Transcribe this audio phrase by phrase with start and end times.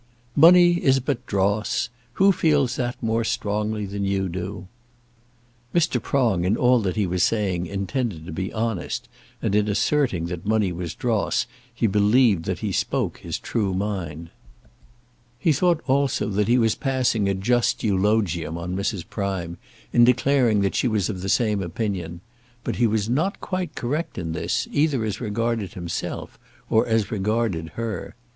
[0.35, 1.89] "Money is but dross.
[2.13, 4.67] Who feels that more strongly than you do?"
[5.75, 6.01] Mr.
[6.01, 9.07] Prong in all that he was saying intended to be honest,
[9.43, 14.31] and in asserting that money was dross, he believed that he spoke his true mind.
[15.37, 19.03] He thought also that he was passing a just eulogium on Mrs.
[19.07, 19.59] Prime,
[19.93, 22.21] in declaring that she was of the same opinion.
[22.63, 26.39] But he was not quite correct in this, either as regarded himself,
[26.71, 28.15] or as regarded her.